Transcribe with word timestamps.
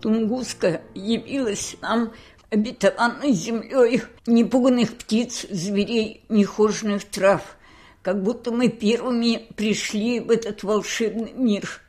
Тунгуска 0.00 0.82
явилась 0.94 1.76
нам 1.82 2.12
обетованной 2.50 3.32
землей 3.32 4.02
непуганных 4.26 4.96
птиц, 4.96 5.46
зверей, 5.50 6.24
нехоженных 6.28 7.04
трав, 7.04 7.56
как 8.02 8.22
будто 8.22 8.50
мы 8.50 8.68
первыми 8.68 9.46
пришли 9.54 10.20
в 10.20 10.30
этот 10.30 10.62
волшебный 10.62 11.32
мир. 11.32 11.80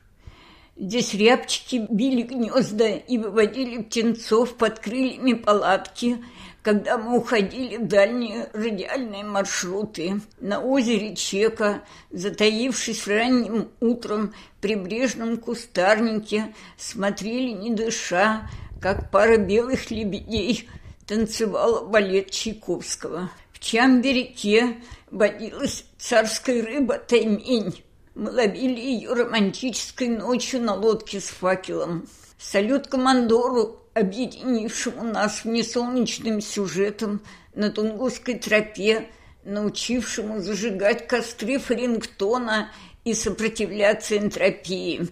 Здесь 0.82 1.14
рябчики 1.14 1.86
били 1.92 2.24
гнезда 2.24 2.88
и 2.88 3.20
выводили 3.20 3.84
птенцов 3.84 4.56
под 4.56 4.80
крыльями 4.80 5.34
палатки, 5.34 6.18
когда 6.64 6.98
мы 6.98 7.20
уходили 7.20 7.78
в 7.78 7.88
дальние 7.88 8.50
радиальные 8.54 9.24
маршруты. 9.24 10.22
На 10.40 10.60
озере 10.60 11.16
Чека, 11.16 11.84
затаившись 12.10 13.06
ранним 13.06 13.70
утром 13.80 14.34
в 14.58 14.62
прибрежном 14.62 15.38
кустарнике, 15.38 16.56
смотрели, 16.78 17.52
не 17.52 17.70
дыша, 17.70 18.50
как 18.82 19.12
пара 19.12 19.38
белых 19.38 19.92
лебедей 19.92 20.68
танцевала 21.06 21.86
балет 21.86 22.32
Чайковского. 22.32 23.30
В 23.54 23.60
Чамбе-реке 23.60 24.78
водилась 25.12 25.86
царская 26.00 26.64
рыба 26.64 26.98
таймень. 26.98 27.84
Мы 28.14 28.30
ловили 28.30 28.80
ее 28.80 29.14
романтической 29.14 30.10
ночью 30.10 30.62
на 30.62 30.76
лодке 30.76 31.22
с 31.22 31.30
факелом. 31.30 32.08
Салют 32.38 32.88
командору, 32.88 33.80
объединившему 33.94 35.04
нас 35.04 35.46
несолнечным 35.46 36.42
сюжетом 36.42 37.22
на 37.56 37.70
Тунгусской 37.70 38.38
тропе, 38.38 39.08
научившему 39.46 40.42
зажигать 40.42 41.08
костры 41.08 41.58
Фарингтона 41.58 42.72
и 43.06 43.14
сопротивляться 43.14 44.18
энтропии. 44.18 45.08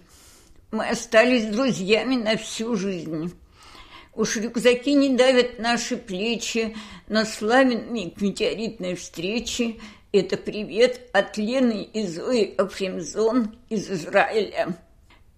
Мы 0.71 0.89
остались 0.89 1.45
друзьями 1.45 2.15
на 2.15 2.35
всю 2.35 2.75
жизнь. 2.75 3.33
Уж 4.13 4.35
рюкзаки 4.35 4.93
не 4.93 5.15
давят 5.15 5.57
наши 5.59 5.95
плечи, 5.95 6.75
но 7.07 7.23
славен 7.23 7.93
миг 7.93 8.19
метеоритной 8.19 8.95
встречи– 8.95 9.79
это 10.11 10.37
привет 10.37 11.01
от 11.13 11.37
Лены 11.37 11.83
и 11.83 12.05
Зои 12.07 12.55
Афремзон 12.57 13.55
из 13.69 13.89
Израиля. 13.89 14.77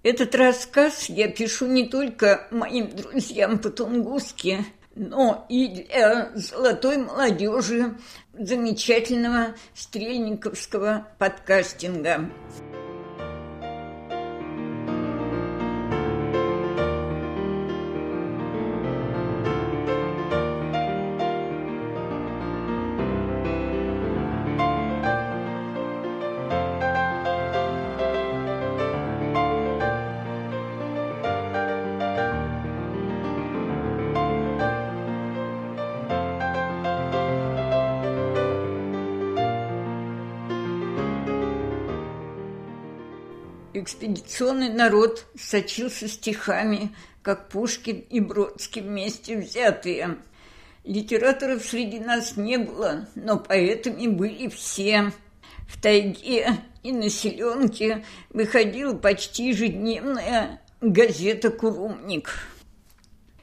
Этот 0.03 0.33
рассказ 0.33 1.09
я 1.09 1.27
пишу 1.27 1.67
не 1.67 1.87
только 1.87 2.47
моим 2.51 2.89
друзьям 2.95 3.59
по 3.59 3.69
Тунгуске, 3.69 4.65
но 4.95 5.45
и 5.49 5.67
для 5.67 6.31
золотой 6.35 6.97
молодежи 6.97 7.97
замечательного 8.33 9.55
стрельниковского 9.73 11.07
подкастинга. 11.19 12.29
Экспедиционный 43.81 44.69
народ 44.69 45.25
сочился 45.35 46.07
стихами, 46.07 46.95
как 47.23 47.49
Пушкин 47.49 47.97
и 48.11 48.19
Бродский 48.19 48.83
вместе 48.83 49.35
взятые. 49.35 50.19
Литераторов 50.83 51.65
среди 51.65 51.99
нас 51.99 52.37
не 52.37 52.59
было, 52.59 53.07
но 53.15 53.39
поэтами 53.39 54.05
были 54.05 54.49
все. 54.49 55.11
В 55.67 55.81
тайге 55.81 56.59
и 56.83 56.91
на 56.91 57.09
селенке 57.09 58.05
выходила 58.29 58.93
почти 58.93 59.47
ежедневная 59.47 60.61
газета 60.79 61.49
«Курумник». 61.49 62.29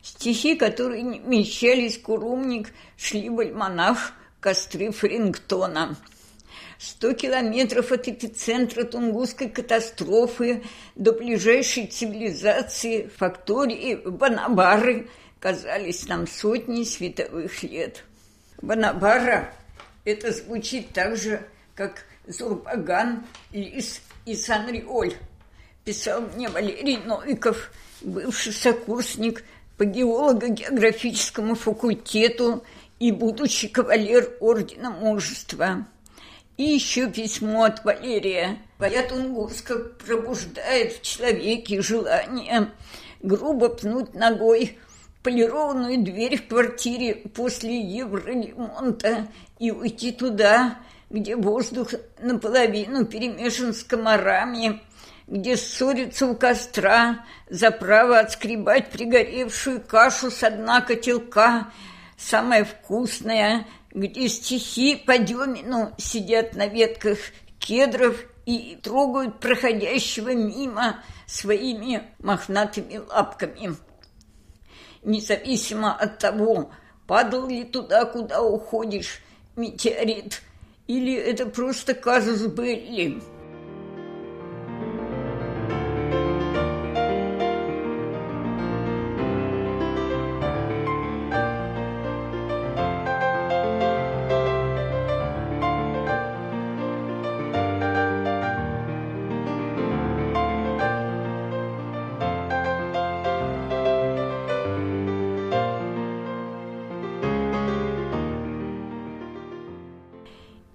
Стихи, 0.02 0.54
которые 0.54 1.02
не 1.02 1.18
вмещались 1.18 1.98
в 1.98 2.02
«Курумник», 2.02 2.72
шли 2.96 3.28
в 3.28 3.40
альманах 3.40 4.12
«Костры 4.38 4.92
Фрингтона». 4.92 5.96
Сто 6.78 7.12
километров 7.12 7.90
от 7.90 8.06
эпицентра 8.06 8.84
Тунгусской 8.84 9.48
катастрофы 9.48 10.62
до 10.94 11.12
ближайшей 11.12 11.88
цивилизации, 11.88 13.08
фактории 13.16 13.96
Банабары, 13.96 15.08
казались 15.40 16.06
нам 16.06 16.28
сотни 16.28 16.84
световых 16.84 17.64
лет. 17.64 18.04
Банабара– 18.62 19.52
это 20.04 20.32
звучит 20.32 20.90
так 20.92 21.16
же, 21.16 21.44
как 21.74 22.04
Зурбаган, 22.28 23.26
Лис 23.52 24.00
и 24.24 24.36
Санриоль. 24.36 25.14
Писал 25.84 26.20
мне 26.20 26.48
Валерий 26.48 26.98
Новиков, 26.98 27.72
бывший 28.02 28.52
сокурсник 28.52 29.42
по 29.76 29.84
геолого-географическому 29.84 31.56
факультету 31.56 32.64
и 33.00 33.10
будущий 33.10 33.66
кавалер 33.66 34.36
Ордена 34.38 34.90
Мужества. 34.90 35.86
И 36.58 36.64
еще 36.64 37.08
письмо 37.08 37.64
от 37.64 37.84
Валерия. 37.84 38.58
Твоя 38.78 39.04
Тунгуска 39.04 39.78
пробуждает 39.78 40.94
в 40.94 41.02
человеке 41.02 41.80
желание 41.80 42.72
грубо 43.22 43.68
пнуть 43.68 44.12
ногой 44.14 44.76
полированную 45.22 46.02
дверь 46.02 46.36
в 46.36 46.48
квартире 46.48 47.14
после 47.14 47.80
евролимонта 47.80 49.28
и 49.60 49.70
уйти 49.70 50.10
туда, 50.10 50.78
где 51.10 51.36
воздух 51.36 51.90
наполовину 52.18 53.06
перемешан 53.06 53.72
с 53.72 53.84
комарами, 53.84 54.80
где 55.28 55.56
ссорится 55.56 56.26
у 56.26 56.34
костра 56.34 57.24
за 57.48 57.70
право 57.70 58.18
отскребать 58.18 58.90
пригоревшую 58.90 59.80
кашу 59.80 60.32
с 60.32 60.50
дна 60.50 60.80
котелка, 60.80 61.70
самое 62.16 62.64
вкусное– 62.64 63.64
где 63.98 64.28
стихи 64.28 64.96
по 64.96 65.18
Демину 65.18 65.92
сидят 65.98 66.54
на 66.54 66.66
ветках 66.68 67.18
кедров 67.58 68.16
и 68.46 68.78
трогают 68.82 69.40
проходящего 69.40 70.34
мимо 70.34 71.02
своими 71.26 72.02
мохнатыми 72.20 72.98
лапками. 72.98 73.76
Независимо 75.02 75.94
от 75.94 76.18
того, 76.18 76.70
падал 77.06 77.48
ли 77.48 77.64
туда, 77.64 78.04
куда 78.04 78.42
уходишь, 78.42 79.20
метеорит, 79.56 80.42
или 80.86 81.14
это 81.14 81.46
просто 81.46 81.94
казус 81.94 82.42
Белли. 82.46 83.20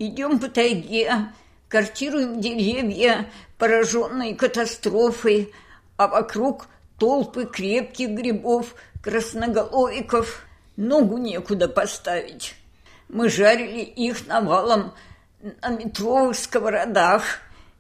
Идем 0.06 0.38
по 0.38 0.50
тайге, 0.50 1.30
картируем 1.70 2.42
деревья, 2.42 3.32
пораженные 3.58 4.36
катастрофой, 4.36 5.54
а 5.96 6.10
вокруг 6.10 6.68
толпы 7.00 7.46
крепких 7.46 8.10
грибов, 8.10 8.76
красноголовиков. 9.02 10.46
Ногу 10.76 11.20
некуда 11.20 11.70
поставить. 11.70 12.56
Мы 13.08 13.30
жарили 13.30 13.80
их 13.80 14.28
навалом 14.28 14.94
на 15.62 15.70
метровых 15.70 16.36
сковородах, 16.36 17.24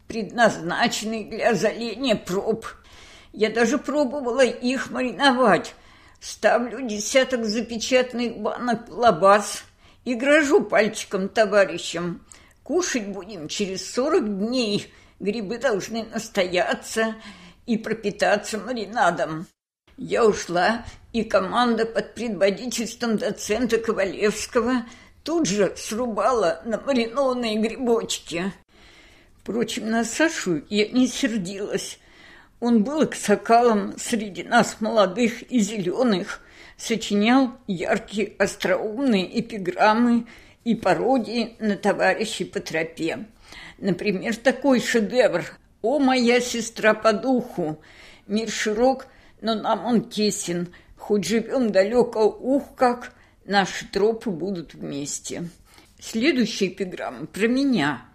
предназначенных 0.07 1.29
для 1.29 1.49
озоления 1.49 2.15
проб. 2.15 2.65
Я 3.33 3.49
даже 3.49 3.77
пробовала 3.77 4.45
их 4.45 4.91
мариновать. 4.91 5.75
Ставлю 6.21 6.87
десяток 6.87 7.43
запечатанных 7.43 8.37
банок 8.37 8.87
лабаз– 8.87 9.65
и 10.05 10.15
грожу 10.15 10.63
пальчиком 10.63 11.29
товарищам. 11.29 12.25
Кушать 12.63 13.07
будем 13.07 13.47
через 13.47 13.91
сорок 13.91 14.25
дней. 14.25 14.91
Грибы 15.19 15.57
должны 15.57 16.03
настояться 16.03 17.15
и 17.65 17.77
пропитаться 17.77 18.57
маринадом. 18.57 19.47
Я 19.97 20.25
ушла, 20.25 20.85
и 21.13 21.23
команда 21.23 21.85
под 21.85 22.15
предводительством 22.15 23.17
доцента 23.17 23.77
Ковалевского 23.77 24.85
тут 25.23 25.47
же 25.47 25.73
срубала 25.77 26.61
на 26.65 26.79
маринованные 26.81 27.59
грибочки. 27.59 28.51
Впрочем, 29.39 29.89
на 29.89 30.03
Сашу 30.03 30.63
я 30.69 30.87
не 30.87 31.07
сердилась. 31.07 31.99
Он 32.59 32.83
был 32.83 33.01
аксакалом 33.01 33.93
среди 33.97 34.43
нас 34.43 34.77
молодых 34.79 35.43
и 35.51 35.59
зеленых, 35.59 36.39
сочинял 36.77 37.51
яркие 37.67 38.33
остроумные 38.37 39.39
эпиграммы 39.39 40.25
и 40.63 40.75
пародии 40.75 41.55
на 41.59 41.75
товарищей 41.75 42.45
по 42.45 42.59
тропе. 42.59 43.25
Например, 43.77 44.35
такой 44.35 44.79
шедевр 44.79 45.45
«О, 45.81 45.99
моя 45.99 46.39
сестра 46.39 46.93
по 46.93 47.11
духу! 47.11 47.81
Мир 48.27 48.49
широк, 48.49 49.07
но 49.41 49.55
нам 49.55 49.85
он 49.85 50.09
тесен, 50.09 50.73
хоть 50.97 51.25
живем 51.25 51.71
далеко, 51.71 52.25
ух 52.25 52.75
как, 52.75 53.13
наши 53.45 53.85
тропы 53.87 54.29
будут 54.29 54.73
вместе». 54.73 55.49
Следующая 55.99 56.67
эпиграмма 56.67 57.27
про 57.27 57.47
меня. 57.47 58.05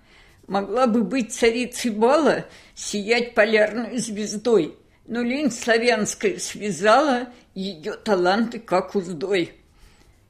Могла 0.46 0.87
бы 0.87 1.02
быть 1.04 1.32
царицей 1.32 1.90
бала, 1.90 2.44
сиять 2.75 3.34
полярной 3.34 3.99
звездой, 3.99 4.76
но 5.08 5.22
лень 5.22 5.50
славянская 5.50 6.38
связала 6.38 7.28
ее 7.55 7.94
таланты 7.94 8.58
как 8.58 8.94
уздой. 8.94 9.55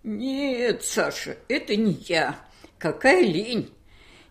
Нет, 0.05 0.85
Саша, 0.85 1.37
это 1.49 1.75
не 1.75 1.93
я. 2.09 2.39
Какая 2.79 3.23
лень. 3.23 3.71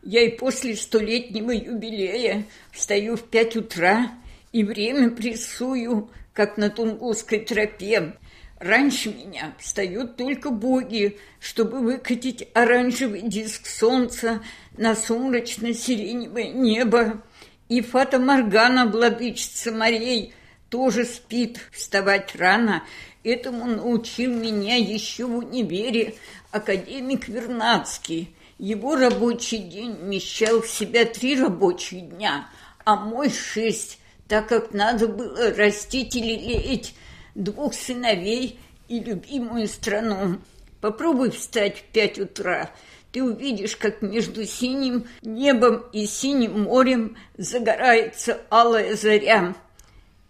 Я 0.03 0.21
и 0.21 0.29
после 0.29 0.77
столетнего 0.77 1.51
юбилея 1.51 2.45
встаю 2.71 3.17
в 3.17 3.23
пять 3.23 3.57
утра 3.57 4.09
и 4.53 4.63
время 4.63 5.09
прессую, 5.11 6.09
как 6.31 6.55
на 6.55 6.69
Тунгусской 6.69 7.39
тропе. 7.39 8.13
Раньше 8.59 9.09
меня 9.09 9.53
встают 9.59 10.15
только 10.15 10.49
боги, 10.49 11.17
чтобы 11.41 11.79
выкатить 11.79 12.47
оранжевый 12.53 13.21
диск 13.21 13.67
солнца 13.67 14.41
на 14.77 14.95
сумрачно-сиреневое 14.95 16.53
небо. 16.53 17.21
И 17.67 17.81
Фата 17.81 18.17
Моргана, 18.17 18.87
владычица 18.87 19.73
морей, 19.73 20.33
тоже 20.69 21.05
спит 21.05 21.59
вставать 21.71 22.35
рано. 22.35 22.83
Этому 23.23 23.65
научил 23.65 24.33
меня 24.33 24.75
еще 24.75 25.25
в 25.25 25.37
универе 25.37 26.15
академик 26.51 27.27
Вернадский. 27.27 28.33
Его 28.57 28.95
рабочий 28.95 29.59
день 29.59 29.93
вмещал 29.93 30.61
в 30.61 30.67
себя 30.67 31.05
три 31.05 31.39
рабочих 31.39 32.09
дня, 32.09 32.49
а 32.85 32.95
мой 32.95 33.29
шесть, 33.29 33.99
так 34.27 34.47
как 34.47 34.73
надо 34.73 35.07
было 35.07 35.53
растить 35.53 36.15
или 36.15 36.35
лелеять 36.35 36.93
двух 37.35 37.73
сыновей 37.75 38.59
и 38.87 38.99
любимую 38.99 39.67
страну. 39.67 40.39
Попробуй 40.81 41.31
встать 41.31 41.77
в 41.77 41.83
пять 41.83 42.19
утра. 42.19 42.71
Ты 43.11 43.23
увидишь, 43.23 43.75
как 43.75 44.01
между 44.01 44.45
синим 44.45 45.07
небом 45.21 45.83
и 45.93 46.05
синим 46.05 46.63
морем 46.63 47.15
загорается 47.37 48.41
алая 48.49 48.95
заря. 48.95 49.55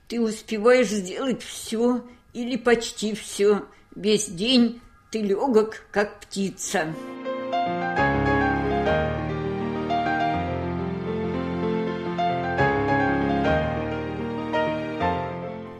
Ты 0.07 0.21
успеваешь 0.21 0.87
сделать 0.87 1.43
все 1.43 2.01
или 2.31 2.55
почти 2.55 3.13
все. 3.13 3.65
Весь 3.93 4.27
день 4.27 4.79
ты 5.11 5.21
легок, 5.21 5.85
как 5.91 6.21
птица. 6.21 6.93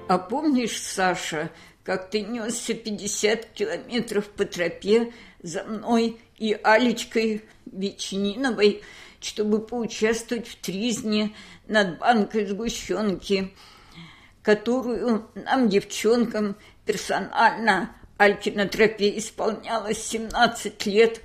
А 0.10 0.18
помнишь, 0.18 0.82
Саша, 0.82 1.50
как 1.84 2.10
ты 2.10 2.22
несся 2.22 2.74
пятьдесят 2.74 3.46
километров 3.46 4.26
по 4.26 4.44
тропе 4.44 5.14
за 5.42 5.64
мной 5.64 6.20
и 6.38 6.58
Алечкой 6.64 7.44
Вечниновой, 7.66 8.82
чтобы 9.22 9.66
поучаствовать 9.66 10.48
в 10.48 10.58
тризне 10.58 11.34
над 11.68 11.98
банкой 12.00 12.46
сгущенки, 12.46 13.54
которую 14.48 15.28
нам, 15.36 15.68
девчонкам, 15.68 16.56
персонально 16.86 17.94
Альке 18.18 18.54
на 18.54 18.66
тропе 18.66 19.18
исполнялось 19.18 20.02
17 20.02 20.86
лет, 20.86 21.20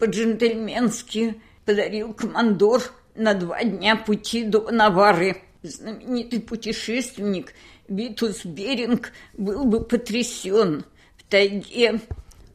по-джентльменски 0.00 1.40
подарил 1.64 2.12
командор 2.14 2.82
на 3.14 3.34
два 3.34 3.62
дня 3.62 3.94
пути 3.94 4.42
до 4.42 4.72
Навары. 4.72 5.36
Знаменитый 5.62 6.40
путешественник– 6.40 7.54
Витус 7.88 8.44
Беринг 8.44 9.12
был 9.34 9.66
бы 9.66 9.84
потрясен. 9.84 10.84
В 11.16 11.22
тайге 11.30 12.00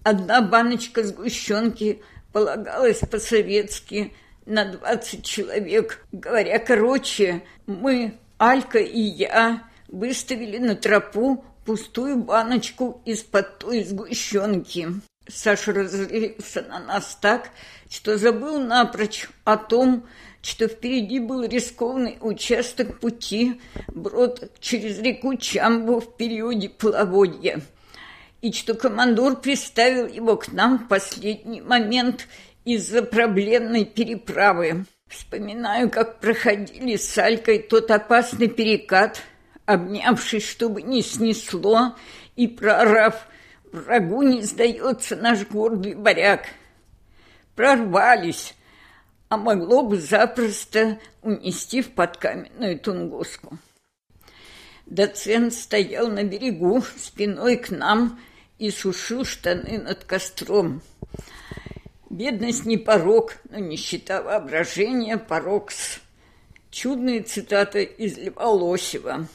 одна 0.04 0.42
баночка 0.42 1.06
сгущенки 1.06 2.02
полагалась 2.34 3.00
по-советски 3.00 4.12
на 4.46 4.66
20 4.66 5.24
человек. 5.24 6.06
Говоря 6.12 6.60
короче, 6.60 7.42
мы, 7.68 8.16
Алька 8.38 8.80
и 8.80 9.00
я, 9.00 9.69
выставили 9.92 10.58
на 10.58 10.76
тропу 10.76 11.44
пустую 11.66 12.18
баночку 12.18 13.02
из-под 13.06 13.60
той 13.60 13.84
сгущенки. 13.84 14.88
Саша 15.28 15.74
разлился 15.74 16.64
на 16.64 16.80
нас 16.80 17.18
так, 17.22 17.52
что 17.90 18.18
забыл 18.18 18.60
напрочь 18.60 19.28
о 19.44 19.58
том, 19.58 20.08
что 20.42 20.68
впереди 20.68 21.20
был 21.20 21.44
рискованный 21.44 22.18
участок 22.22 23.00
пути, 23.00 23.62
брод 23.88 24.52
через 24.60 25.00
реку 25.00 25.36
Чамбу 25.36 26.00
в 26.00 26.16
периоде 26.16 26.70
половодья, 26.70 27.62
и 28.42 28.52
что 28.52 28.74
командор 28.74 29.36
приставил 29.40 30.08
его 30.08 30.38
к 30.38 30.52
нам 30.52 30.80
в 30.80 30.88
последний 30.88 31.62
момент 31.62 32.28
из-за 32.64 33.04
проблемной 33.04 33.86
переправы. 33.86 34.86
Вспоминаю, 35.08 35.90
как 35.90 36.20
проходили 36.20 36.96
с 36.96 37.18
Алькой 37.18 37.60
тот 37.60 37.92
опасный 37.92 38.48
перекат, 38.48 39.22
обнявшись, 39.70 40.50
чтобы 40.50 40.82
не 40.82 41.04
снесло, 41.04 41.96
и 42.36 42.48
прорав, 42.48 43.28
врагу 43.72 44.24
не 44.24 44.42
сдается 44.42 45.16
наш 45.16 45.46
гордый 45.46 45.94
баряк. 45.94 46.48
Прорвались, 47.56 48.56
а 49.30 49.38
могло 49.38 49.84
бы 49.84 50.00
запросто 50.00 51.00
унести 51.22 51.84
в 51.84 51.92
подкаменную 51.92 52.80
Тунгуску. 52.80 53.60
Доцент 54.88 55.54
стоял 55.54 56.08
на 56.08 56.24
берегу 56.24 56.82
спиной 56.98 57.58
к 57.58 57.70
нам 57.70 58.20
и 58.58 58.72
сушил 58.72 59.24
штаны 59.24 59.78
над 59.78 60.04
костром. 60.04 60.82
Бедность 62.10 62.66
не 62.66 62.78
порог, 62.78 63.36
но 63.52 63.60
нищета 63.60 64.24
воображения 64.24 65.18
порог 65.18 65.70
с... 65.72 66.00
Чудная 66.72 67.24
цитата 67.24 67.80
из 67.80 68.16
Льва 68.20 68.48
Лосева. 68.48 69.28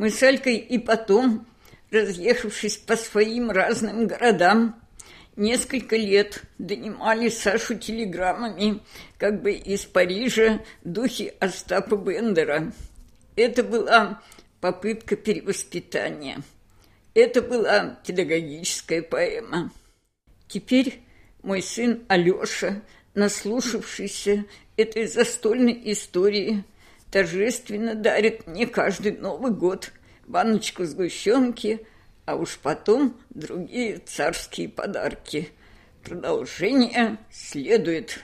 Мы 0.00 0.08
с 0.08 0.22
Алькой 0.22 0.56
и 0.56 0.78
потом, 0.78 1.46
разъехавшись 1.90 2.78
по 2.78 2.96
своим 2.96 3.50
разным 3.50 4.06
городам, 4.06 4.80
несколько 5.36 5.94
лет 5.94 6.42
донимали 6.56 7.28
Сашу 7.28 7.78
телеграммами, 7.78 8.80
как 9.18 9.42
бы 9.42 9.52
из 9.52 9.84
Парижа, 9.84 10.64
духи 10.84 11.34
Остапа 11.38 11.96
Бендера. 11.96 12.72
Это 13.36 13.62
была 13.62 14.22
попытка 14.62 15.16
перевоспитания. 15.16 16.40
Это 17.12 17.42
была 17.42 17.98
педагогическая 18.06 19.02
поэма. 19.02 19.70
Теперь 20.48 21.02
мой 21.42 21.60
сын 21.60 22.04
Алёша, 22.08 22.80
наслушавшийся 23.12 24.46
этой 24.78 25.06
застольной 25.06 25.78
истории, 25.92 26.64
торжественно 27.10 27.94
дарит 27.94 28.46
мне 28.46 28.66
каждый 28.66 29.12
Новый 29.12 29.52
год 29.52 29.92
баночку 30.26 30.84
сгущенки– 30.84 31.86
а 32.30 32.36
уж 32.36 32.58
потом 32.58 33.16
другие 33.30 33.98
царские 33.98 34.68
подарки. 34.68 35.50
Продолжение 36.04 37.18
следует. 37.28 38.20